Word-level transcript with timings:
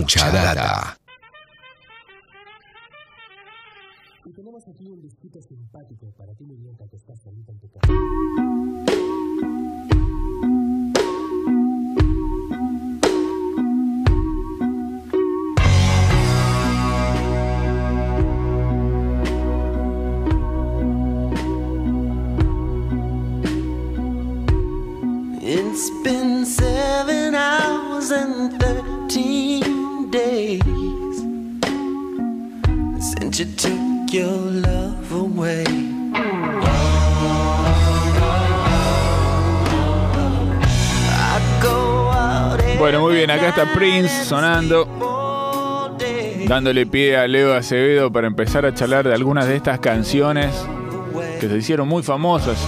mucha 0.00 0.30
data. 0.30 0.96
Y 4.24 4.32
tenemos 4.32 4.66
aquí 4.66 4.88
un 4.88 5.02
disquito 5.02 5.42
simpático 5.42 6.10
para 6.16 6.34
ti, 6.34 6.46
que 6.90 6.96
estás 6.96 7.20
solita 7.20 7.52
en 7.52 7.58
tu 7.58 7.68
casa. 7.70 7.92
It's 25.42 25.90
been 26.04 26.46
seven 26.46 26.79
Bueno, 42.78 43.00
muy 43.00 43.14
bien, 43.14 43.30
acá 43.30 43.48
está 43.48 43.72
Prince 43.72 44.24
sonando, 44.24 44.86
dándole 46.46 46.84
pie 46.84 47.16
a 47.16 47.26
Leo 47.26 47.54
Acevedo 47.54 48.12
para 48.12 48.26
empezar 48.26 48.66
a 48.66 48.74
charlar 48.74 49.08
de 49.08 49.14
algunas 49.14 49.46
de 49.46 49.56
estas 49.56 49.78
canciones 49.80 50.54
que 51.40 51.48
se 51.48 51.56
hicieron 51.56 51.88
muy 51.88 52.02
famosas 52.02 52.58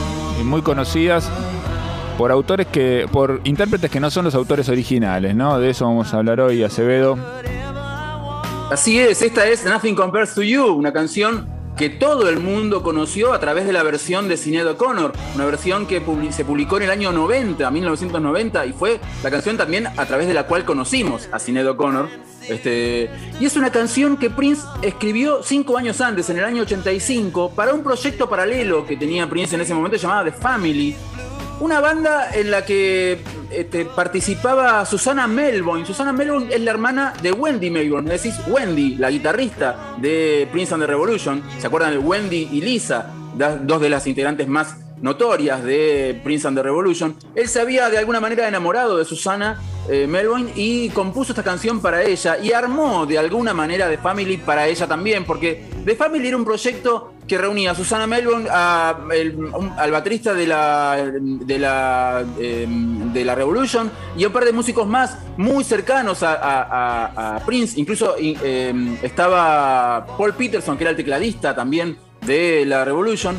y 0.40 0.44
muy 0.44 0.62
conocidas 0.62 1.30
por 2.16 2.30
autores 2.30 2.66
que, 2.66 3.06
por 3.12 3.42
intérpretes 3.44 3.90
que 3.90 4.00
no 4.00 4.10
son 4.10 4.24
los 4.24 4.34
autores 4.34 4.70
originales, 4.70 5.34
¿no? 5.34 5.58
De 5.58 5.68
eso 5.68 5.84
vamos 5.84 6.14
a 6.14 6.18
hablar 6.18 6.40
hoy, 6.40 6.62
Acevedo. 6.62 7.18
Así 8.72 8.98
es, 8.98 9.20
esta 9.20 9.46
es 9.46 9.66
Nothing 9.66 9.94
Compares 9.94 10.32
to 10.32 10.40
You, 10.42 10.64
una 10.64 10.94
canción 10.94 11.46
que 11.76 11.90
todo 11.90 12.30
el 12.30 12.40
mundo 12.40 12.82
conoció 12.82 13.34
a 13.34 13.38
través 13.38 13.66
de 13.66 13.72
la 13.74 13.82
versión 13.82 14.28
de 14.28 14.38
Sinead 14.38 14.66
O'Connor, 14.66 15.12
una 15.34 15.44
versión 15.44 15.86
que 15.86 16.02
se 16.30 16.46
publicó 16.46 16.78
en 16.78 16.84
el 16.84 16.90
año 16.90 17.12
90, 17.12 17.70
1990, 17.70 18.64
y 18.64 18.72
fue 18.72 18.98
la 19.22 19.30
canción 19.30 19.58
también 19.58 19.88
a 19.88 20.06
través 20.06 20.26
de 20.26 20.32
la 20.32 20.46
cual 20.46 20.64
conocimos 20.64 21.28
a 21.32 21.38
Sinead 21.38 21.68
O'Connor. 21.68 22.08
Este, 22.48 23.10
y 23.38 23.44
es 23.44 23.56
una 23.56 23.70
canción 23.70 24.16
que 24.16 24.30
Prince 24.30 24.62
escribió 24.80 25.42
cinco 25.42 25.76
años 25.76 26.00
antes, 26.00 26.30
en 26.30 26.38
el 26.38 26.44
año 26.44 26.62
85, 26.62 27.52
para 27.54 27.74
un 27.74 27.82
proyecto 27.82 28.26
paralelo 28.26 28.86
que 28.86 28.96
tenía 28.96 29.28
Prince 29.28 29.54
en 29.54 29.60
ese 29.60 29.74
momento 29.74 29.98
llamado 29.98 30.24
The 30.24 30.32
Family, 30.32 30.96
una 31.60 31.80
banda 31.80 32.30
en 32.32 32.50
la 32.50 32.64
que 32.64 33.20
este, 33.50 33.84
participaba 33.84 34.84
Susana 34.86 35.26
Melbourne. 35.26 35.86
Susana 35.86 36.12
Melbourne 36.12 36.48
es 36.52 36.60
la 36.60 36.70
hermana 36.70 37.12
de 37.22 37.32
Wendy 37.32 37.70
Melbourne, 37.70 38.14
es 38.14 38.28
Wendy, 38.46 38.96
la 38.96 39.10
guitarrista 39.10 39.94
de 39.98 40.48
Prince 40.50 40.74
and 40.74 40.82
the 40.82 40.86
Revolution. 40.86 41.42
¿Se 41.58 41.66
acuerdan 41.66 41.92
de 41.92 41.98
Wendy 41.98 42.48
y 42.52 42.60
Lisa? 42.60 43.12
Dos 43.62 43.80
de 43.80 43.88
las 43.88 44.06
integrantes 44.06 44.46
más 44.48 44.76
notorias 45.00 45.62
de 45.64 46.20
Prince 46.22 46.48
and 46.48 46.56
the 46.56 46.62
Revolution. 46.62 47.16
Él 47.34 47.48
se 47.48 47.60
había 47.60 47.90
de 47.90 47.98
alguna 47.98 48.20
manera 48.20 48.48
enamorado 48.48 48.96
de 48.96 49.04
Susana 49.04 49.60
eh, 49.88 50.06
Melbourne 50.06 50.52
y 50.54 50.90
compuso 50.90 51.32
esta 51.32 51.42
canción 51.42 51.80
para 51.80 52.02
ella 52.02 52.38
y 52.38 52.52
armó 52.52 53.04
de 53.04 53.18
alguna 53.18 53.52
manera 53.52 53.88
The 53.88 53.98
Family 53.98 54.36
para 54.36 54.68
ella 54.68 54.86
también, 54.86 55.24
porque 55.24 55.64
The 55.84 55.96
Family 55.96 56.28
era 56.28 56.36
un 56.36 56.44
proyecto 56.44 57.11
que 57.26 57.38
reunía 57.38 57.70
a 57.70 57.74
Susana 57.74 58.06
Melbourne, 58.06 58.48
al 58.50 59.90
baterista 59.90 60.34
de 60.34 60.46
la, 60.46 61.10
de, 61.20 61.58
la, 61.58 62.24
eh, 62.38 62.66
de 62.68 63.24
la 63.24 63.34
Revolution 63.34 63.90
y 64.16 64.24
un 64.24 64.32
par 64.32 64.44
de 64.44 64.52
músicos 64.52 64.86
más 64.86 65.18
muy 65.36 65.64
cercanos 65.64 66.18
a, 66.22 67.40
Prince. 67.46 67.78
Incluso 67.80 68.16
eh, 68.18 68.98
estaba 69.02 70.06
Paul 70.18 70.34
Peterson, 70.34 70.76
que 70.76 70.84
era 70.84 70.90
el 70.90 70.96
tecladista 70.96 71.54
también 71.54 71.96
de 72.26 72.64
la 72.66 72.84
Revolution. 72.84 73.38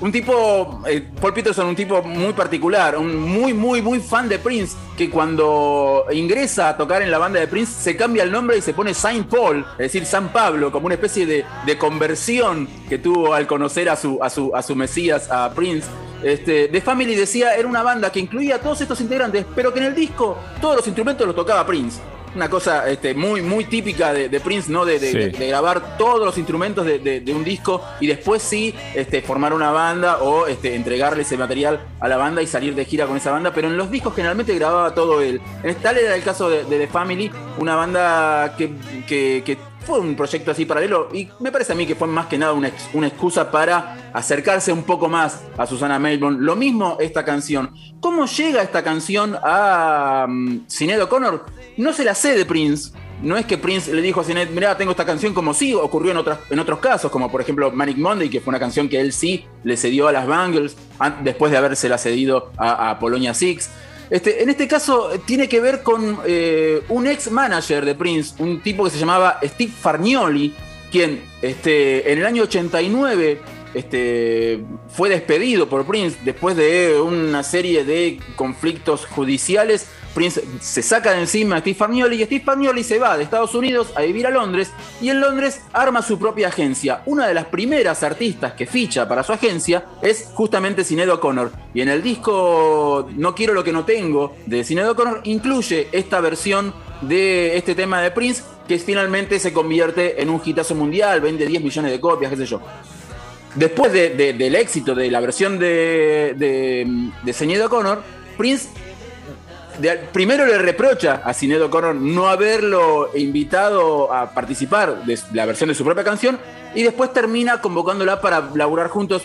Un 0.00 0.12
tipo, 0.12 0.82
eh, 0.86 1.02
Paul 1.20 1.32
Peterson, 1.32 1.66
un 1.66 1.76
tipo 1.76 2.02
muy 2.02 2.32
particular, 2.32 2.98
un 2.98 3.16
muy, 3.16 3.54
muy, 3.54 3.80
muy 3.80 4.00
fan 4.00 4.28
de 4.28 4.38
Prince, 4.38 4.76
que 4.96 5.08
cuando 5.08 6.04
ingresa 6.12 6.70
a 6.70 6.76
tocar 6.76 7.00
en 7.02 7.10
la 7.10 7.18
banda 7.18 7.40
de 7.40 7.46
Prince 7.46 7.72
se 7.72 7.96
cambia 7.96 8.22
el 8.22 8.30
nombre 8.32 8.58
y 8.58 8.60
se 8.60 8.74
pone 8.74 8.92
Saint 8.92 9.26
Paul, 9.28 9.64
es 9.72 9.78
decir, 9.78 10.04
San 10.04 10.32
Pablo, 10.32 10.70
como 10.72 10.86
una 10.86 10.96
especie 10.96 11.26
de, 11.26 11.44
de 11.64 11.78
conversión 11.78 12.68
que 12.88 12.98
tuvo 12.98 13.34
al 13.34 13.46
conocer 13.46 13.88
a 13.88 13.96
su, 13.96 14.18
a 14.22 14.28
su, 14.30 14.54
a 14.54 14.62
su 14.62 14.76
Mesías, 14.76 15.30
a 15.30 15.52
Prince. 15.54 15.88
Este, 16.22 16.68
The 16.68 16.80
Family 16.80 17.14
decía, 17.14 17.54
era 17.54 17.68
una 17.68 17.82
banda 17.82 18.10
que 18.10 18.18
incluía 18.18 18.56
a 18.56 18.58
todos 18.58 18.80
estos 18.80 19.00
integrantes, 19.00 19.46
pero 19.54 19.72
que 19.72 19.80
en 19.80 19.86
el 19.86 19.94
disco 19.94 20.38
todos 20.60 20.76
los 20.76 20.86
instrumentos 20.86 21.26
los 21.26 21.36
tocaba 21.36 21.66
Prince. 21.66 22.00
Una 22.34 22.50
cosa 22.50 22.88
este, 22.88 23.14
muy, 23.14 23.42
muy 23.42 23.64
típica 23.64 24.12
de, 24.12 24.28
de 24.28 24.40
Prince, 24.40 24.70
¿no? 24.70 24.84
De, 24.84 24.98
de- 24.98 25.12
Sí. 25.12 25.18
de- 25.18 25.28
de 25.30 25.48
grabar 25.48 25.96
todos 25.96 26.24
los 26.24 26.36
instrumentos 26.36 26.84
de, 26.84 26.98
de- 26.98 27.20
de 27.20 27.32
un 27.32 27.44
disco 27.44 27.80
y 28.00 28.06
después 28.08 28.42
sí 28.42 28.74
este, 28.94 29.22
formar 29.22 29.52
una 29.52 29.70
banda 29.70 30.18
o 30.18 30.46
este, 30.48 30.74
entregarle 30.74 31.22
ese 31.22 31.36
material 31.36 31.80
a 32.00 32.08
la 32.08 32.16
banda 32.16 32.42
y 32.42 32.46
salir 32.46 32.74
de 32.74 32.84
gira 32.84 33.06
con 33.06 33.16
esa 33.16 33.30
banda. 33.30 33.52
Pero 33.54 33.68
en 33.68 33.76
los 33.76 33.90
discos 33.90 34.14
generalmente 34.14 34.54
grababa 34.54 34.94
todo 34.94 35.20
él. 35.22 35.40
En 35.62 35.74
tal 35.76 35.96
era 35.98 36.16
el 36.16 36.22
caso 36.24 36.48
de, 36.50 36.64
de 36.64 36.78
The 36.78 36.88
Family, 36.88 37.30
una 37.58 37.76
banda 37.76 38.54
que, 38.58 38.72
que- 39.06 39.42
que 39.44 39.56
fue 39.86 39.98
un 40.00 40.16
proyecto 40.16 40.50
así 40.50 40.64
paralelo 40.64 41.08
y 41.12 41.28
me 41.40 41.52
parece 41.52 41.72
a 41.72 41.76
mí 41.76 41.86
que 41.86 41.94
fue 41.94 42.08
más 42.08 42.26
que 42.26 42.38
nada 42.38 42.52
una, 42.52 42.70
una 42.92 43.06
excusa 43.06 43.50
para 43.50 44.10
acercarse 44.12 44.72
un 44.72 44.82
poco 44.84 45.08
más 45.08 45.42
a 45.56 45.66
Susana 45.66 45.98
Melbourne. 45.98 46.38
Lo 46.40 46.56
mismo 46.56 46.96
esta 47.00 47.24
canción. 47.24 47.72
¿Cómo 48.00 48.26
llega 48.26 48.62
esta 48.62 48.82
canción 48.82 49.36
a 49.42 50.26
um, 50.28 50.66
Sinead 50.66 51.02
O'Connor? 51.02 51.44
No 51.76 51.92
se 51.92 52.04
la 52.04 52.14
sé 52.14 52.36
de 52.36 52.44
Prince. 52.44 52.92
No 53.22 53.36
es 53.36 53.46
que 53.46 53.56
Prince 53.56 53.92
le 53.94 54.02
dijo 54.02 54.20
a 54.20 54.24
Sinead, 54.24 54.48
mirá, 54.48 54.76
tengo 54.76 54.90
esta 54.90 55.06
canción 55.06 55.32
como 55.32 55.54
sí 55.54 55.72
ocurrió 55.72 56.10
en, 56.10 56.18
otras, 56.18 56.38
en 56.50 56.58
otros 56.58 56.78
casos, 56.80 57.10
como 57.10 57.30
por 57.30 57.40
ejemplo 57.40 57.70
Manic 57.70 57.96
Monday, 57.96 58.28
que 58.28 58.40
fue 58.40 58.50
una 58.50 58.58
canción 58.58 58.88
que 58.88 59.00
él 59.00 59.12
sí 59.12 59.46
le 59.62 59.76
cedió 59.76 60.08
a 60.08 60.12
las 60.12 60.26
Bangles 60.26 60.76
an- 60.98 61.18
después 61.22 61.50
de 61.52 61.58
habérsela 61.58 61.96
cedido 61.96 62.50
a 62.58 62.98
Polonia 62.98 63.32
Six. 63.32 63.70
Este, 64.10 64.42
en 64.42 64.50
este 64.50 64.68
caso 64.68 65.12
eh, 65.12 65.20
tiene 65.24 65.48
que 65.48 65.60
ver 65.60 65.82
con 65.82 66.18
eh, 66.26 66.82
un 66.88 67.06
ex 67.06 67.30
manager 67.30 67.84
de 67.84 67.94
Prince, 67.94 68.34
un 68.42 68.60
tipo 68.60 68.84
que 68.84 68.90
se 68.90 68.98
llamaba 68.98 69.38
Steve 69.42 69.72
Farnioli, 69.72 70.54
quien 70.90 71.22
este, 71.42 72.12
en 72.12 72.18
el 72.18 72.26
año 72.26 72.44
89 72.44 73.40
este, 73.74 74.64
fue 74.88 75.08
despedido 75.08 75.68
por 75.68 75.84
Prince 75.84 76.16
después 76.24 76.56
de 76.56 77.00
una 77.00 77.42
serie 77.42 77.84
de 77.84 78.20
conflictos 78.36 79.04
judiciales. 79.06 79.88
Prince 80.14 80.44
se 80.60 80.80
saca 80.80 81.10
de 81.10 81.22
encima 81.22 81.56
a 81.56 81.58
Steve 81.58 81.74
Farnioli 81.74 82.22
y 82.22 82.24
Steve 82.24 82.44
Farnioli 82.44 82.84
se 82.84 83.00
va 83.00 83.16
de 83.16 83.24
Estados 83.24 83.52
Unidos 83.56 83.92
a 83.96 84.02
vivir 84.02 84.28
a 84.28 84.30
Londres 84.30 84.70
y 85.02 85.08
en 85.08 85.20
Londres 85.20 85.62
arma 85.72 86.02
su 86.02 86.20
propia 86.20 86.48
agencia. 86.48 87.02
Una 87.06 87.26
de 87.26 87.34
las 87.34 87.46
primeras 87.46 88.04
artistas 88.04 88.52
que 88.52 88.66
ficha 88.66 89.08
para 89.08 89.24
su 89.24 89.32
agencia 89.32 89.86
es 90.02 90.30
justamente 90.34 90.84
Sinead 90.84 91.10
O'Connor. 91.10 91.50
Y 91.74 91.80
en 91.80 91.88
el 91.88 92.00
disco 92.00 93.08
No 93.16 93.34
quiero 93.34 93.54
lo 93.54 93.64
que 93.64 93.72
no 93.72 93.84
tengo 93.84 94.36
de 94.46 94.62
Sinead 94.62 94.90
O'Connor 94.90 95.22
incluye 95.24 95.88
esta 95.90 96.20
versión 96.20 96.72
de 97.00 97.56
este 97.56 97.74
tema 97.74 98.00
de 98.00 98.12
Prince 98.12 98.44
que 98.68 98.78
finalmente 98.78 99.38
se 99.40 99.52
convierte 99.52 100.22
en 100.22 100.30
un 100.30 100.40
hitazo 100.42 100.74
mundial, 100.74 101.20
vende 101.20 101.46
10 101.46 101.62
millones 101.62 101.90
de 101.90 102.00
copias, 102.00 102.30
qué 102.30 102.36
sé 102.36 102.46
yo. 102.46 102.60
Después 103.54 103.92
de- 103.92 104.10
de- 104.10 104.32
del 104.32 104.54
éxito 104.56 104.94
de 104.94 105.10
la 105.10 105.20
versión 105.20 105.58
de, 105.58 106.34
de, 106.36 106.86
de 107.22 107.32
Sinead 107.32 107.64
O'Connor, 107.66 108.02
Prince 108.36 108.68
primero 110.12 110.46
le 110.46 110.56
reprocha 110.58 111.20
a 111.24 111.32
Sinead 111.34 111.62
O'Connor 111.62 111.94
no 111.96 112.28
haberlo 112.28 113.10
invitado 113.16 114.12
a 114.12 114.30
participar 114.32 115.04
de 115.04 115.18
la 115.32 115.46
versión 115.46 115.68
de 115.68 115.74
su 115.74 115.84
propia 115.84 116.04
canción 116.04 116.38
y 116.74 116.82
después 116.84 117.12
termina 117.12 117.60
convocándola 117.60 118.20
para 118.20 118.50
laburar 118.54 118.88
juntos. 118.88 119.22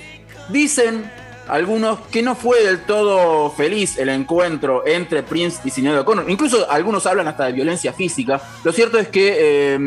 Dicen 0.50 1.10
algunos 1.50 2.00
que 2.12 2.22
no 2.22 2.36
fue 2.36 2.64
del 2.64 2.82
todo 2.82 3.50
feliz 3.50 3.98
el 3.98 4.10
encuentro 4.10 4.86
entre 4.86 5.24
Prince 5.24 5.62
y 5.66 5.72
Sinead 5.72 6.00
O'Connor. 6.00 6.30
Incluso 6.30 6.70
algunos 6.70 7.06
hablan 7.08 7.28
hasta 7.28 7.46
de 7.46 7.54
violencia 7.54 7.92
física. 7.92 8.42
Lo 8.64 8.72
cierto 8.72 9.00
es 9.00 9.08
que 9.08 9.36
eh, 9.76 9.80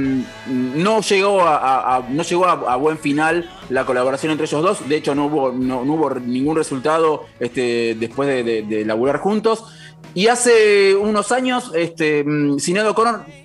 no 0.48 1.00
llegó, 1.00 1.42
a, 1.42 2.04
no 2.10 2.22
llegó 2.24 2.46
a, 2.46 2.76
buen 2.76 2.98
final 2.98 3.48
la 3.70 3.86
colaboración 3.86 4.32
entre 4.32 4.46
ellos 4.46 4.62
dos. 4.62 4.88
De 4.88 4.96
hecho, 4.96 5.14
no 5.14 5.26
hubo, 5.26 5.52
no, 5.52 5.84
no 5.84 5.94
hubo 5.94 6.10
ningún 6.10 6.56
resultado 6.56 7.26
este, 7.38 7.94
después 7.98 8.28
de, 8.28 8.62
de- 8.62 8.84
laburar 8.84 9.18
juntos. 9.18 9.64
Y 10.14 10.26
hace 10.26 10.94
unos 10.96 11.30
años, 11.32 11.70
este, 11.74 12.24
mm, 12.24 12.58
Sinead 12.58 12.92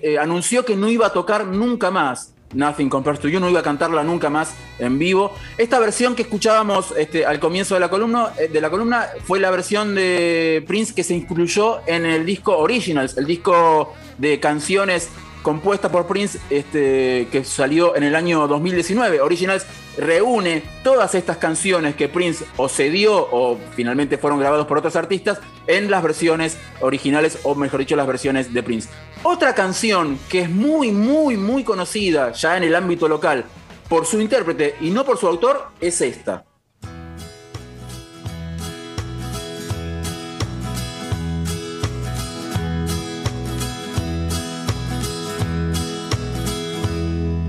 eh, 0.02 0.18
anunció 0.18 0.64
que 0.64 0.76
no 0.76 0.88
iba 0.88 1.06
a 1.06 1.12
tocar 1.12 1.46
nunca 1.46 1.90
más 1.90 2.34
Nothing 2.54 2.88
Compares 2.88 3.20
to 3.20 3.28
You, 3.28 3.40
no 3.40 3.50
iba 3.50 3.60
a 3.60 3.62
cantarla 3.62 4.02
nunca 4.02 4.30
más 4.30 4.54
en 4.78 4.98
vivo. 4.98 5.32
Esta 5.56 5.78
versión 5.78 6.14
que 6.14 6.22
escuchábamos 6.22 6.94
este, 6.96 7.26
al 7.26 7.40
comienzo 7.40 7.74
de 7.74 7.80
la, 7.80 7.88
columna, 7.88 8.32
eh, 8.38 8.48
de 8.48 8.60
la 8.60 8.70
columna 8.70 9.08
fue 9.24 9.40
la 9.40 9.50
versión 9.50 9.94
de 9.94 10.64
Prince 10.66 10.94
que 10.94 11.04
se 11.04 11.14
incluyó 11.14 11.80
en 11.86 12.06
el 12.06 12.24
disco 12.24 12.56
Originals, 12.56 13.16
el 13.16 13.26
disco 13.26 13.94
de 14.18 14.40
canciones 14.40 15.08
compuesta 15.42 15.90
por 15.90 16.06
Prince, 16.06 16.38
este, 16.50 17.28
que 17.30 17.44
salió 17.44 17.96
en 17.96 18.02
el 18.02 18.14
año 18.14 18.46
2019. 18.48 19.20
Originals 19.20 19.64
reúne 19.96 20.62
todas 20.82 21.14
estas 21.14 21.38
canciones 21.38 21.94
que 21.94 22.08
Prince 22.08 22.44
o 22.56 22.68
cedió 22.68 23.16
o 23.16 23.58
finalmente 23.74 24.18
fueron 24.18 24.38
grabados 24.38 24.66
por 24.66 24.78
otros 24.78 24.96
artistas 24.96 25.40
en 25.68 25.90
las 25.90 26.02
versiones 26.02 26.58
originales, 26.80 27.38
o 27.44 27.54
mejor 27.54 27.80
dicho, 27.80 27.94
las 27.94 28.06
versiones 28.08 28.52
de 28.52 28.62
Prince. 28.64 28.88
Otra 29.22 29.54
canción 29.54 30.18
que 30.28 30.40
es 30.40 30.50
muy, 30.50 30.90
muy, 30.90 31.36
muy 31.36 31.62
conocida 31.62 32.32
ya 32.32 32.56
en 32.56 32.64
el 32.64 32.74
ámbito 32.74 33.06
local 33.06 33.44
por 33.88 34.04
su 34.04 34.20
intérprete 34.20 34.74
y 34.80 34.90
no 34.90 35.04
por 35.04 35.18
su 35.18 35.28
autor 35.28 35.68
es 35.80 36.00
esta. 36.00 36.44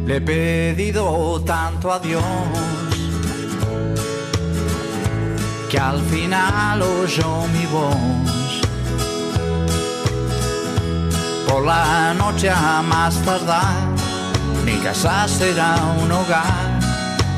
Le 0.06 0.15
he 0.15 0.22
pedido 0.22 1.39
tanto 1.45 1.94
a 1.94 2.00
Dios 2.00 2.24
que 5.69 5.77
al 5.77 6.01
final 6.01 6.81
oyó 6.81 7.48
mi 7.54 7.66
voz. 7.68 8.62
Por 11.48 11.63
la 11.63 12.13
noche 12.16 12.50
a 12.50 12.81
más 12.81 13.24
tardar, 13.24 13.75
mi 14.66 14.77
casa 14.77 15.27
será 15.27 15.75
un 16.01 16.12
hogar, 16.12 16.80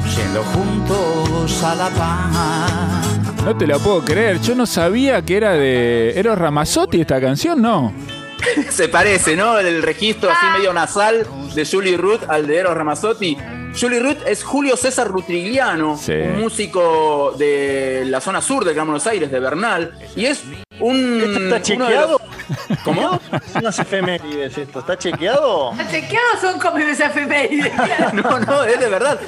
siendo 0.08 0.44
juntos 0.44 1.64
a 1.64 1.76
la 1.76 1.90
paz. 1.90 3.44
No 3.44 3.58
te 3.58 3.68
la 3.68 3.78
puedo 3.80 4.02
creer, 4.06 4.40
yo 4.40 4.56
no 4.56 4.66
sabía 4.66 5.22
que 5.24 5.36
era 5.36 5.52
de 5.54 6.18
Eros 6.18 6.38
Ramazzotti 6.38 7.02
esta 7.02 7.20
canción, 7.20 7.62
no. 7.62 7.92
Se 8.70 8.88
parece, 8.88 9.36
¿no? 9.36 9.60
El 9.60 9.84
registro 9.84 10.32
así 10.32 10.46
medio 10.58 10.74
nasal 10.74 11.28
de 11.54 11.66
Julie 11.66 11.98
Ruth 11.98 12.22
al 12.30 12.48
de 12.48 12.58
Eros 12.58 12.76
Ramazzotti. 12.76 13.38
Julie 13.80 14.00
Ruth 14.00 14.18
es 14.28 14.44
Julio 14.44 14.76
César 14.78 15.08
Rutrigliano, 15.08 15.98
Sí. 15.98 16.12
un 16.14 16.42
músico 16.42 17.34
de 17.38 18.04
la 18.06 18.20
zona 18.22 18.42
sur 18.42 18.66
del 18.66 18.76
Gran 18.76 18.88
Buenos 18.88 19.08
Aires, 19.08 19.32
de 19.32 19.40
Bernal, 19.40 19.92
y 20.16 20.26
es 20.26 20.44
un... 20.80 21.22
¿Esto 21.22 21.40
está 21.44 21.56
de 21.56 21.62
chequeado? 21.62 22.22
¿Cómo? 22.84 23.20
Son 23.52 23.62
unas 23.62 23.80
efemérides 23.80 24.58
esto. 24.58 24.80
¿Está 24.80 24.98
chequeado? 24.98 25.74
¿Los 25.76 25.88
chequeados 25.90 26.40
son 26.42 26.60
como 26.60 26.78
esa 26.78 27.08
efeméride? 27.08 27.72
No, 28.14 28.40
no, 28.40 28.64
es 28.64 28.80
de 28.80 28.90
verdad. 28.90 29.20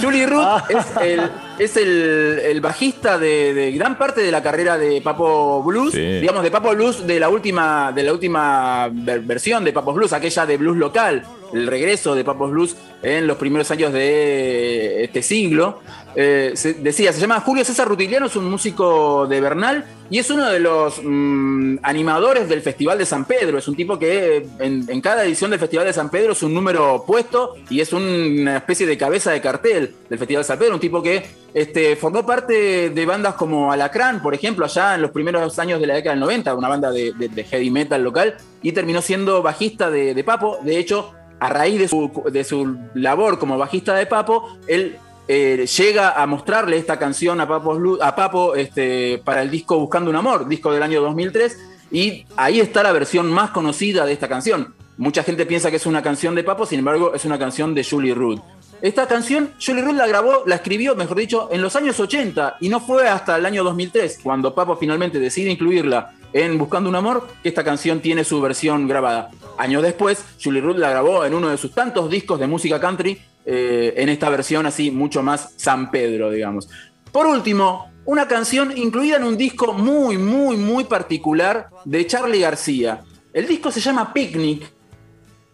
Julie 0.00 0.26
Ruth 0.26 0.42
Ah. 0.44 0.64
es, 0.68 0.86
el, 1.02 1.30
es 1.58 1.76
el, 1.76 2.40
el 2.44 2.60
bajista 2.60 3.18
de, 3.18 3.52
de 3.54 3.72
gran 3.72 3.98
parte 3.98 4.20
de 4.20 4.30
la 4.30 4.42
carrera 4.42 4.78
de 4.78 5.00
Papo 5.00 5.62
Blues, 5.62 5.92
Sí. 5.92 6.20
digamos 6.20 6.42
de 6.42 6.50
Papo 6.50 6.70
Blues 6.74 7.06
de 7.06 7.18
la 7.20 7.28
última, 7.28 7.92
de 7.92 8.02
la 8.02 8.12
última 8.12 8.88
ver- 8.92 9.20
versión 9.20 9.64
de 9.64 9.72
Papo 9.72 9.92
Blues, 9.92 10.12
aquella 10.12 10.46
de 10.46 10.56
blues 10.56 10.76
local, 10.76 11.24
el 11.52 11.66
regreso 11.66 12.14
de 12.14 12.24
Papo 12.24 12.46
Blues 12.48 12.76
en 13.02 13.26
los 13.26 13.36
primeros 13.38 13.70
años 13.70 13.92
de 13.92 15.04
este 15.04 15.22
siglo. 15.22 15.80
Eh, 16.20 16.50
se- 16.56 16.74
decía, 16.74 17.12
se 17.12 17.20
llama 17.20 17.38
Julio 17.38 17.64
César 17.64 17.86
Rutiliano, 17.86 18.26
es 18.26 18.34
un 18.34 18.50
músico 18.50 19.28
de 19.28 19.40
Bernal 19.40 19.84
y 20.10 20.18
es 20.18 20.28
uno 20.30 20.50
de 20.50 20.58
los 20.58 21.00
mm, 21.00 21.76
animadores 21.80 22.48
del 22.48 22.60
Festival 22.60 22.98
de 22.98 23.06
San 23.06 23.24
Pedro. 23.24 23.56
Es 23.56 23.68
un 23.68 23.76
tipo 23.76 24.00
que 24.00 24.44
en, 24.58 25.00
cada 25.00 25.24
edición 25.24 25.52
del 25.52 25.60
Festival 25.60 25.86
de 25.86 25.92
San 25.92 26.10
Pedro 26.10 26.32
es 26.32 26.42
un 26.42 26.52
número 26.52 27.04
puesto 27.06 27.54
y 27.70 27.80
es 27.80 27.92
una 27.92 28.56
especie 28.56 28.84
de 28.84 28.98
cabeza 28.98 29.30
de 29.30 29.40
cartel 29.40 29.94
del 30.10 30.18
Festival 30.18 30.42
de 30.42 30.46
San 30.48 30.58
Pedro. 30.58 30.74
Un 30.74 30.80
tipo 30.80 31.00
que 31.04 31.24
este, 31.54 31.94
formó 31.94 32.26
parte 32.26 32.90
de 32.90 33.06
bandas 33.06 33.34
como 33.34 33.70
Alacrán, 33.70 34.20
por 34.20 34.34
ejemplo, 34.34 34.64
allá 34.64 34.96
en 34.96 35.02
los 35.02 35.12
primeros 35.12 35.56
años 35.60 35.80
de 35.80 35.86
la 35.86 35.94
década 35.94 36.14
del 36.14 36.20
90, 36.20 36.52
una 36.56 36.68
banda 36.68 36.90
de, 36.90 37.46
heavy 37.48 37.70
metal 37.70 38.02
local, 38.02 38.36
y 38.60 38.72
terminó 38.72 39.02
siendo 39.02 39.40
bajista 39.40 39.88
de, 39.88 40.14
de 40.14 40.24
Papo. 40.24 40.58
De 40.64 40.78
hecho, 40.78 41.12
a 41.38 41.48
raíz 41.48 41.78
de 41.78 41.86
su, 41.86 42.10
de 42.32 42.42
su 42.42 42.76
labor 42.94 43.38
como 43.38 43.56
bajista 43.56 43.94
de 43.94 44.06
Papo, 44.06 44.58
él 44.66 44.96
eh, 45.28 45.66
llega 45.66 46.20
a 46.20 46.26
mostrarle 46.26 46.78
esta 46.78 46.98
canción 46.98 47.40
a 47.40 47.46
Papo, 47.46 48.54
este, 48.56 49.20
para 49.22 49.42
el 49.42 49.50
disco 49.50 49.78
Buscando 49.78 50.08
un 50.10 50.16
Amor, 50.16 50.48
disco 50.48 50.72
del 50.72 50.82
año 50.82 51.02
2003, 51.02 51.58
y 51.90 52.24
ahí 52.36 52.60
está 52.60 52.82
la 52.82 52.92
versión 52.92 53.30
más 53.30 53.50
conocida 53.50 54.06
de 54.06 54.12
esta 54.14 54.28
canción. 54.28 54.74
Mucha 54.96 55.22
gente 55.22 55.46
piensa 55.46 55.70
que 55.70 55.76
es 55.76 55.86
una 55.86 56.02
canción 56.02 56.34
de 56.34 56.44
Papo, 56.44 56.66
sin 56.66 56.80
embargo 56.80 57.14
es 57.14 57.24
una 57.26 57.38
canción 57.38 57.74
de 57.74 57.84
Julie 57.84 58.14
Ruth. 58.14 58.40
Esta 58.80 59.06
canción, 59.06 59.50
Julie 59.64 59.82
Ruth 59.82 59.96
la 59.96 60.06
grabó, 60.06 60.44
la 60.46 60.54
escribió, 60.54 60.96
mejor 60.96 61.18
dicho, 61.18 61.48
en 61.52 61.62
los 61.62 61.76
años 61.76 62.00
80 62.00 62.56
y 62.60 62.68
no 62.68 62.80
fue 62.80 63.08
hasta 63.08 63.36
el 63.36 63.44
año 63.44 63.62
2003, 63.64 64.20
cuando 64.22 64.54
Papo 64.54 64.76
finalmente 64.76 65.18
decide 65.18 65.50
incluirla 65.50 66.14
en 66.32 66.56
Buscando 66.58 66.88
un 66.88 66.96
Amor, 66.96 67.26
que 67.42 67.48
esta 67.48 67.64
canción 67.64 68.00
tiene 68.00 68.24
su 68.24 68.40
versión 68.40 68.86
grabada. 68.86 69.30
Años 69.56 69.82
después, 69.82 70.24
Julie 70.42 70.60
Ruth 70.60 70.76
la 70.76 70.90
grabó 70.90 71.24
en 71.24 71.34
uno 71.34 71.48
de 71.48 71.56
sus 71.56 71.72
tantos 71.72 72.08
discos 72.10 72.38
de 72.38 72.46
música 72.46 72.80
country, 72.80 73.20
eh, 73.50 73.94
en 73.96 74.10
esta 74.10 74.28
versión 74.28 74.66
así 74.66 74.90
mucho 74.90 75.22
más 75.22 75.54
San 75.56 75.90
Pedro, 75.90 76.30
digamos. 76.30 76.68
Por 77.10 77.24
último, 77.24 77.90
una 78.04 78.28
canción 78.28 78.76
incluida 78.76 79.16
en 79.16 79.24
un 79.24 79.38
disco 79.38 79.72
muy, 79.72 80.18
muy, 80.18 80.58
muy 80.58 80.84
particular 80.84 81.70
de 81.86 82.06
Charlie 82.06 82.40
García. 82.40 83.00
El 83.32 83.48
disco 83.48 83.70
se 83.70 83.80
llama 83.80 84.12
Picnic. 84.12 84.70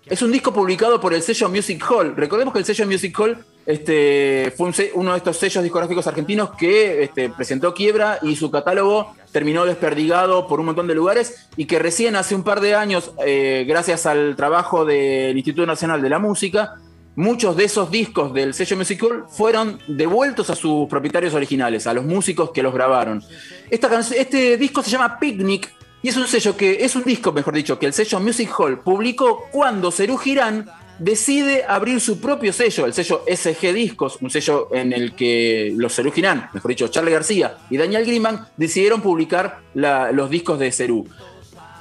Es 0.07 0.23
un 0.23 0.33
disco 0.33 0.53
publicado 0.53 1.01
por 1.01 1.15
el 1.15 1.23
sello 1.23 1.49
Music 1.49 1.85
Hall. 1.89 2.17
Recordemos 2.17 2.53
que 2.53 2.59
el 2.59 2.65
sello 2.65 2.85
Music 2.85 3.17
Hall 3.17 3.45
este, 3.65 4.53
fue 4.57 4.73
uno 4.95 5.13
de 5.13 5.19
estos 5.19 5.37
sellos 5.37 5.63
discográficos 5.63 6.09
argentinos 6.09 6.51
que 6.59 7.05
este, 7.05 7.31
presentó 7.31 7.73
quiebra 7.75 8.19
y 8.23 8.35
su 8.35 8.51
catálogo 8.51 9.15
terminó 9.31 9.67
desperdigado 9.67 10.49
por 10.49 10.59
un 10.59 10.67
montón 10.67 10.89
de 10.89 10.97
lugares 10.97 11.47
y 11.57 11.67
que 11.67 11.79
recién 11.79 12.17
hace 12.17 12.35
un 12.35 12.43
par 12.43 12.61
de 12.61 12.75
años, 12.75 13.13
eh, 13.25 13.65
gracias 13.69 14.05
al 14.05 14.35
trabajo 14.35 14.85
del 14.85 15.37
Instituto 15.37 15.65
Nacional 15.65 16.03
de 16.03 16.09
la 16.09 16.19
Música, 16.19 16.75
muchos 17.17 17.57
de 17.57 17.65
esos 17.65 17.91
discos 17.91 18.33
del 18.33 18.55
sello 18.55 18.77
Music 18.77 19.03
Hall 19.03 19.25
fueron 19.29 19.79
devueltos 19.87 20.51
a 20.51 20.57
sus 20.57 20.89
propietarios 20.89 21.35
originales, 21.35 21.87
a 21.87 21.95
los 21.95 22.05
músicos 22.05 22.51
que 22.51 22.63
los 22.63 22.75
grabaron. 22.75 23.23
Esta 23.71 24.01
este 24.01 24.57
disco 24.57 24.83
se 24.83 24.91
llama 24.91 25.19
Picnic 25.19 25.73
y 26.03 26.09
es 26.09 26.17
un 26.17 26.27
sello 26.27 26.57
que 26.57 26.85
es 26.85 26.97
un 26.97 27.05
disco, 27.05 27.33
mejor 27.33 27.55
dicho, 27.55 27.79
que 27.79 27.87
el 27.87 27.93
sello 27.93 28.21
Music 28.21 28.51
Hall 28.59 28.81
publicó 28.81 29.45
cuando 29.51 29.91
Serú 29.91 30.19
Girán 30.19 30.69
decide 30.99 31.65
abrir 31.67 32.01
su 32.01 32.21
propio 32.21 32.53
sello, 32.53 32.87
el 32.87 32.93
sello 32.93 33.25
SG 33.27 33.73
Discos, 33.73 34.19
un 34.21 34.31
sello 34.31 34.69
en 34.73 34.93
el 34.93 35.15
que 35.15 35.73
los 35.77 35.93
Serú 35.93 36.13
Girán, 36.13 36.51
mejor 36.53 36.69
dicho, 36.69 36.89
Charlie 36.89 37.13
García 37.13 37.57
y 37.71 37.77
Daniel 37.77 38.05
Greenman 38.05 38.47
decidieron 38.57 39.01
publicar 39.01 39.61
los 39.75 40.31
discos 40.31 40.59
de 40.59 40.71
Serú 40.73 41.09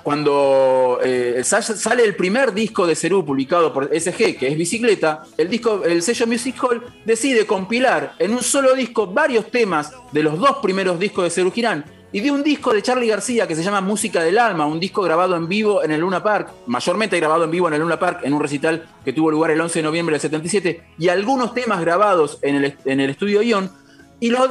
cuando 0.04 1.00
eh, 1.04 1.42
sa- 1.44 1.62
sale 1.62 2.04
el 2.04 2.16
primer 2.16 2.54
disco 2.54 2.86
de 2.86 2.96
Cerú 2.96 3.26
publicado 3.26 3.72
por 3.74 3.86
SG, 3.98 4.38
que 4.38 4.48
es 4.48 4.58
Bicicleta, 4.58 5.24
el, 5.38 5.50
disco, 5.50 5.84
el 5.86 6.02
sello 6.02 6.28
Music 6.28 6.56
Hall 6.62 6.84
decide 7.06 7.46
compilar 7.46 8.14
en 8.20 8.32
un 8.34 8.44
solo 8.44 8.74
disco 8.76 9.08
varios 9.08 9.50
temas 9.50 9.92
de 10.12 10.24
los 10.24 10.38
dos 10.38 10.58
primeros 10.62 11.00
discos 11.00 11.24
de 11.24 11.30
Cerú 11.30 11.52
Girán 11.52 11.86
y 12.12 12.20
de 12.20 12.30
un 12.30 12.44
disco 12.44 12.72
de 12.74 12.82
Charlie 12.84 13.08
García 13.08 13.48
que 13.48 13.56
se 13.56 13.64
llama 13.64 13.82
Música 13.82 14.22
del 14.22 14.38
Alma, 14.38 14.68
un 14.68 14.80
disco 14.80 15.02
grabado 15.02 15.36
en 15.36 15.48
vivo 15.48 15.84
en 15.84 15.92
el 15.92 16.02
Luna 16.02 16.22
Park, 16.22 16.52
mayormente 16.68 17.18
grabado 17.20 17.46
en 17.46 17.50
vivo 17.52 17.68
en 17.70 17.74
el 17.74 17.80
Luna 17.82 17.98
Park, 17.98 18.20
en 18.24 18.34
un 18.34 18.42
recital 18.42 18.86
que 19.04 19.14
tuvo 19.14 19.32
lugar 19.32 19.50
el 19.50 19.60
11 19.62 19.80
de 19.80 19.84
noviembre 19.84 20.14
del 20.14 20.22
77, 20.22 20.84
y 21.00 21.08
algunos 21.10 21.56
temas 21.56 21.82
grabados 21.82 22.38
en 22.44 22.56
el, 22.58 22.78
en 22.86 23.00
el 23.00 23.10
estudio 23.10 23.42
Ion, 23.42 23.72
y 24.20 24.30
lo, 24.30 24.48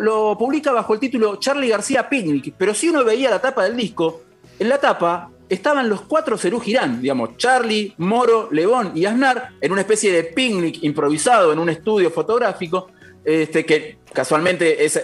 lo 0.00 0.36
publica 0.38 0.72
bajo 0.72 0.92
el 0.94 1.00
título 1.00 1.36
Charlie 1.36 1.68
García 1.68 2.08
Picnic. 2.08 2.54
Pero 2.58 2.74
si 2.74 2.90
uno 2.90 3.02
veía 3.02 3.30
la 3.30 3.40
tapa 3.40 3.64
del 3.64 3.76
disco, 3.76 4.20
en 4.58 4.68
la 4.68 4.78
tapa 4.78 5.30
estaban 5.48 5.88
los 5.88 6.02
cuatro 6.02 6.38
Cerú 6.38 6.60
Girán, 6.60 7.00
digamos, 7.02 7.36
Charlie, 7.36 7.94
Moro, 7.98 8.48
Lebón 8.50 8.92
y 8.94 9.04
Aznar, 9.04 9.50
en 9.60 9.72
una 9.72 9.82
especie 9.82 10.12
de 10.12 10.24
picnic 10.24 10.82
improvisado 10.82 11.52
en 11.52 11.58
un 11.58 11.68
estudio 11.68 12.10
fotográfico, 12.10 12.88
este, 13.24 13.64
que 13.64 13.98
casualmente 14.12 14.84
esa, 14.84 15.00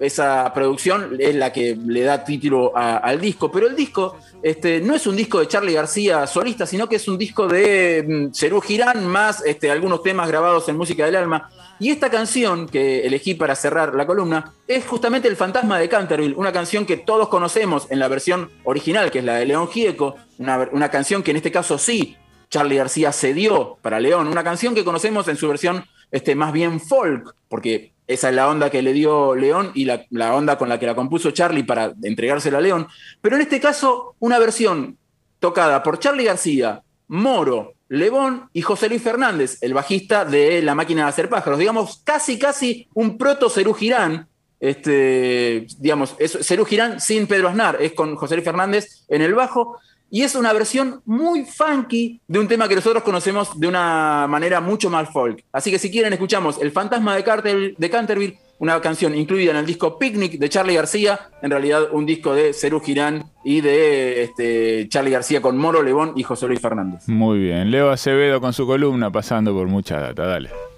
esa, 0.00 0.54
producción 0.54 1.16
es 1.18 1.34
la 1.34 1.52
que 1.52 1.76
le 1.76 2.02
da 2.02 2.24
título 2.24 2.72
al 2.74 3.20
disco. 3.20 3.50
Pero 3.52 3.66
el 3.66 3.76
disco 3.76 4.16
este, 4.42 4.80
no 4.80 4.94
es 4.94 5.06
un 5.06 5.16
disco 5.16 5.40
de 5.40 5.48
Charlie 5.48 5.74
García 5.74 6.26
solista, 6.26 6.66
sino 6.66 6.88
que 6.88 6.96
es 6.96 7.06
un 7.06 7.18
disco 7.18 7.46
de 7.46 8.04
mm, 8.06 8.34
Cerú 8.34 8.60
Girán 8.60 9.06
más 9.06 9.44
este, 9.44 9.70
algunos 9.70 10.02
temas 10.02 10.28
grabados 10.28 10.68
en 10.68 10.76
Música 10.76 11.04
del 11.04 11.16
Alma. 11.16 11.50
Y 11.78 11.90
esta 11.90 12.10
canción 12.10 12.68
que 12.68 13.06
elegí 13.06 13.34
para 13.34 13.54
cerrar 13.54 13.94
la 13.94 14.06
columna 14.06 14.54
es 14.66 14.86
justamente 14.86 15.28
El 15.28 15.36
Fantasma 15.36 15.78
de 15.78 15.88
Canterville, 15.88 16.34
una 16.36 16.52
canción 16.52 16.86
que 16.86 16.98
todos 16.98 17.28
conocemos 17.28 17.86
en 17.90 17.98
la 17.98 18.08
versión 18.08 18.50
original, 18.64 19.10
que 19.10 19.20
es 19.20 19.24
la 19.24 19.36
de 19.36 19.46
León 19.46 19.68
Gieco, 19.68 20.16
una, 20.38 20.68
una 20.72 20.90
canción 20.90 21.22
que 21.22 21.30
en 21.30 21.38
este 21.38 21.50
caso 21.50 21.78
sí 21.78 22.16
Charlie 22.50 22.76
García 22.76 23.12
cedió 23.12 23.78
para 23.80 24.00
León, 24.00 24.26
una 24.26 24.44
canción 24.44 24.74
que 24.74 24.84
conocemos 24.84 25.28
en 25.28 25.36
su 25.36 25.48
versión 25.48 25.84
este, 26.10 26.34
más 26.34 26.52
bien 26.52 26.80
folk, 26.80 27.34
porque 27.48 27.92
esa 28.06 28.28
es 28.28 28.34
la 28.34 28.48
onda 28.48 28.70
que 28.70 28.82
le 28.82 28.92
dio 28.92 29.34
León 29.34 29.70
y 29.74 29.84
la, 29.84 30.04
la 30.10 30.34
onda 30.34 30.58
con 30.58 30.68
la 30.68 30.78
que 30.78 30.86
la 30.86 30.96
compuso 30.96 31.30
Charlie 31.30 31.62
para 31.62 31.92
entregársela 32.02 32.58
a 32.58 32.60
León. 32.60 32.88
Pero 33.20 33.36
en 33.36 33.42
este 33.42 33.60
caso, 33.60 34.16
una 34.18 34.38
versión 34.38 34.98
tocada 35.38 35.82
por 35.82 35.98
Charlie 35.98 36.24
García, 36.24 36.82
Moro, 37.08 37.74
Lebón 37.88 38.48
y 38.52 38.62
José 38.62 38.88
Luis 38.88 39.02
Fernández, 39.02 39.58
el 39.62 39.74
bajista 39.74 40.24
de 40.24 40.62
La 40.62 40.76
Máquina 40.76 41.02
de 41.02 41.08
Hacer 41.08 41.28
Pájaros. 41.28 41.58
Digamos, 41.58 42.00
casi, 42.04 42.38
casi 42.38 42.88
un 42.94 43.18
proto 43.18 43.50
Cerú 43.50 43.74
Girán. 43.74 44.28
Este, 44.60 45.66
digamos, 45.78 46.14
es 46.18 46.36
Girán 46.68 47.00
sin 47.00 47.26
Pedro 47.26 47.48
Aznar, 47.48 47.78
es 47.80 47.92
con 47.92 48.14
José 48.14 48.34
Luis 48.36 48.44
Fernández 48.44 49.04
en 49.08 49.22
el 49.22 49.34
bajo. 49.34 49.78
Y 50.10 50.22
es 50.22 50.34
una 50.34 50.52
versión 50.52 51.00
muy 51.04 51.44
funky 51.44 52.20
de 52.26 52.38
un 52.38 52.48
tema 52.48 52.68
que 52.68 52.74
nosotros 52.74 53.02
conocemos 53.02 53.58
de 53.58 53.68
una 53.68 54.26
manera 54.28 54.60
mucho 54.60 54.90
más 54.90 55.08
folk. 55.10 55.44
Así 55.52 55.70
que 55.70 55.78
si 55.78 55.90
quieren 55.90 56.12
escuchamos 56.12 56.60
El 56.60 56.72
fantasma 56.72 57.14
de, 57.14 57.24
Cartel, 57.24 57.74
de 57.78 57.90
Canterville, 57.90 58.38
una 58.58 58.80
canción 58.80 59.14
incluida 59.14 59.52
en 59.52 59.56
el 59.56 59.66
disco 59.66 59.98
Picnic 59.98 60.38
de 60.38 60.48
Charlie 60.48 60.74
García, 60.74 61.30
en 61.40 61.50
realidad 61.50 61.88
un 61.92 62.04
disco 62.04 62.34
de 62.34 62.52
Cerú 62.52 62.80
Girán 62.80 63.24
y 63.42 63.62
de 63.62 64.24
este, 64.24 64.88
Charlie 64.88 65.12
García 65.12 65.40
con 65.40 65.56
Moro 65.56 65.82
Lebón 65.82 66.12
y 66.16 66.24
José 66.24 66.46
Luis 66.46 66.60
Fernández. 66.60 67.08
Muy 67.08 67.38
bien. 67.38 67.70
Leo 67.70 67.90
Acevedo 67.90 68.40
con 68.40 68.52
su 68.52 68.66
columna 68.66 69.10
pasando 69.10 69.54
por 69.54 69.68
mucha 69.68 69.98
data. 70.00 70.26
Dale. 70.26 70.69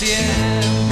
Pero 0.00 0.89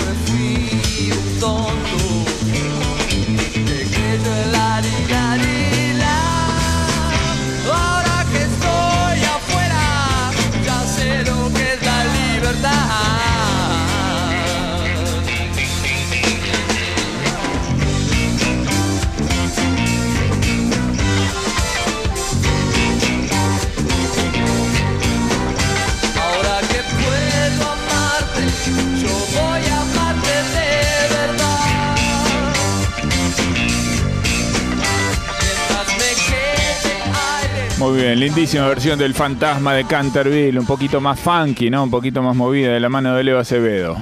Muy 37.99 38.07
bien, 38.07 38.21
lindísima 38.21 38.69
versión 38.69 38.97
del 38.97 39.13
fantasma 39.13 39.75
de 39.75 39.85
Canterville, 39.85 40.57
un 40.57 40.67
poquito 40.67 41.01
más 41.01 41.19
funky, 41.19 41.69
¿no? 41.69 41.83
Un 41.83 41.91
poquito 41.91 42.23
más 42.23 42.37
movida 42.37 42.73
de 42.73 42.79
la 42.79 42.89
mano 42.89 43.17
de 43.17 43.25
Leo 43.25 43.41
Acevedo. 43.41 43.97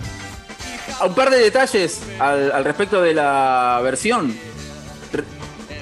Un 1.03 1.15
par 1.15 1.31
de 1.31 1.39
detalles 1.39 2.03
al, 2.19 2.63
respecto 2.63 3.01
de 3.01 3.15
la 3.15 3.81
versión. 3.83 4.37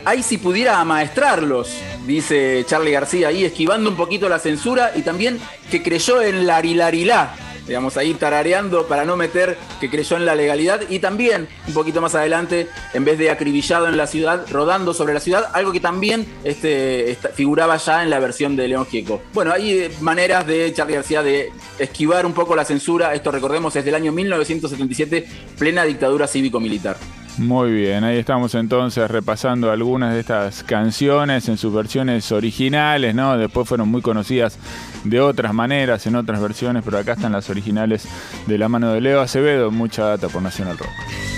Ahí 0.05 0.23
si 0.23 0.39
pudiera 0.39 0.79
amaestrarlos, 0.79 1.77
dice 2.07 2.65
Charlie 2.69 2.93
García, 2.93 3.29
ahí 3.29 3.45
esquivando 3.45 3.91
un 3.91 3.97
poquito 3.97 4.29
la 4.29 4.39
censura 4.39 4.93
y 4.95 5.03
también 5.03 5.41
que 5.69 5.83
creyó 5.83 6.23
en 6.23 6.47
la 6.47 6.61
rilarilá, 6.63 7.35
digamos, 7.67 7.97
ahí 7.97 8.15
tarareando 8.15 8.87
para 8.87 9.05
no 9.05 9.17
meter 9.17 9.57
que 9.81 9.91
creyó 9.91 10.17
en 10.17 10.27
la 10.27 10.35
legalidad 10.35 10.83
y 10.89 10.99
también 10.99 11.49
un 11.67 11.75
poquito 11.75 12.01
más 12.01 12.15
adelante, 12.15 12.69
en 12.93 13.05
vez 13.05 13.19
de 13.19 13.31
acribillado 13.31 13.89
en 13.89 13.97
la 13.97 14.07
ciudad, 14.07 14.47
rodando 14.51 14.95
sobre 14.95 15.15
la 15.15 15.21
ciudad, 15.21 15.51
algo 15.53 15.73
que 15.73 15.81
también 15.81 16.27
este, 16.45 17.17
figuraba 17.35 17.77
ya 17.77 18.03
en 18.03 18.11
la 18.11 18.19
versión 18.19 18.57
de 18.57 18.69
León 18.69 18.87
Gieco. 18.87 19.21
Bueno, 19.33 19.53
hay 19.53 19.79
eh, 19.79 19.91
maneras 20.01 20.47
de 20.47 20.73
Charlie 20.73 20.97
García 20.97 21.23
de 21.23 21.53
esquivar 21.79 22.27
un 22.27 22.33
poco 22.33 22.55
la 22.57 22.65
censura, 22.65 23.15
esto 23.15 23.31
recordemos 23.31 23.75
es 23.77 23.85
del 23.85 23.95
año 23.95 24.13
1977, 24.13 25.27
plena 25.59 25.85
dictadura 25.85 26.27
cívico-militar. 26.27 26.97
Muy 27.37 27.73
bien, 27.73 28.05
ahí 28.05 28.19
estamos 28.19 28.55
entonces 28.55 29.11
repasando 29.11 29.73
algunas 29.73 30.15
de 30.15 30.21
estas 30.21 30.63
canciones 30.63 31.49
en 31.49 31.59
sus 31.59 31.75
versiones 31.75 32.31
originales, 32.31 33.13
¿no? 33.13 33.37
Después 33.37 33.69
fueron 33.69 33.89
muy 33.89 34.03
conocidas 34.03 34.57
de 35.03 35.21
otras 35.21 35.53
maneras, 35.53 36.07
en 36.07 36.15
otras 36.15 36.41
versiones, 36.41 36.85
pero 36.85 36.97
acá 36.97 37.15
están 37.15 37.33
las 37.33 37.51
originales 37.51 38.07
de 38.47 38.57
la 38.57 38.69
mano 38.69 38.93
de 38.93 39.01
Leo 39.01 39.21
Acevedo, 39.21 39.73
mucha 39.73 40.05
data 40.05 40.29
por 40.29 40.43
Nacional 40.43 40.79
Rock. 40.79 41.34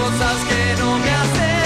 Cosas 0.00 0.44
que 0.48 0.76
no 0.78 0.98
me 0.98 1.10
hacen 1.10 1.59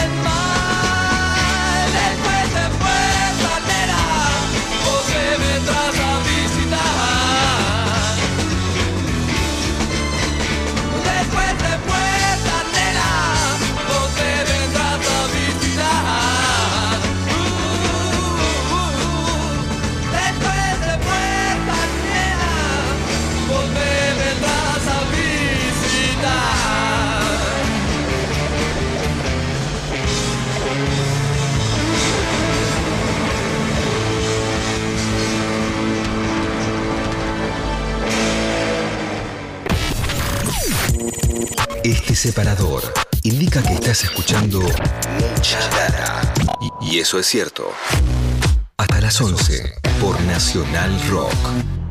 separador 42.24 42.82
indica 43.22 43.62
que 43.62 43.74
estás 43.74 44.02
escuchando 44.04 44.60
mucha 44.60 45.60
data. 45.68 46.34
Y, 46.80 46.96
y 46.96 46.98
eso 47.00 47.18
es 47.18 47.26
cierto. 47.26 47.70
Hasta 48.78 48.98
las 49.02 49.20
11 49.20 49.74
por 50.00 50.18
Nacional 50.22 50.98
Rock. 51.10 51.83